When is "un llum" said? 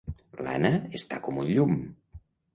1.45-1.79